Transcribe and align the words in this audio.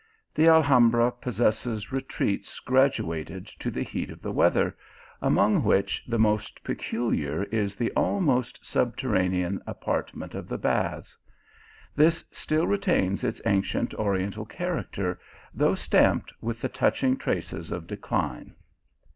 The 0.33 0.47
Alhambra 0.47 1.11
possesses 1.11 1.91
retreats 1.91 2.59
graduated 2.59 3.45
to 3.59 3.69
the 3.69 3.83
heat 3.83 4.09
of 4.09 4.23
the 4.23 4.31
weather, 4.31 4.75
among 5.21 5.61
which 5.63 6.03
the 6.07 6.17
most 6.17 6.63
peculiar 6.63 7.43
is 7.51 7.75
the 7.75 7.91
almost 7.91 8.65
subterranean 8.65 9.61
apartment 9.67 10.33
of 10.33 10.47
the 10.47 10.57
baths. 10.57 11.15
This 11.95 12.25
still 12.31 12.65
retains 12.65 13.23
its 13.23 13.41
ancient 13.45 13.93
oriental 13.93 14.45
character, 14.45 15.19
though 15.53 15.75
stamped 15.75 16.33
with 16.41 16.61
the 16.61 16.69
touching 16.69 17.15
traces 17.15 17.71
of 17.71 17.85
decline. 17.85 18.55